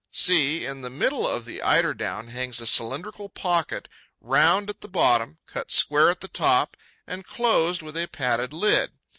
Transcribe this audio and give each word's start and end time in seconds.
See: 0.11 0.65
in 0.65 0.81
the 0.81 0.89
middle 0.89 1.27
of 1.27 1.45
the 1.45 1.61
eiderdown 1.61 2.29
hangs 2.29 2.59
a 2.59 2.65
cylindrical 2.65 3.29
pocket, 3.29 3.87
round 4.19 4.67
at 4.67 4.81
the 4.81 4.87
bottom, 4.87 5.37
cut 5.45 5.69
square 5.69 6.09
at 6.09 6.21
the 6.21 6.27
top 6.27 6.75
and 7.05 7.23
closed 7.23 7.83
with 7.83 7.95
a 7.95 8.07
padded 8.07 8.51
lid. 8.51 8.93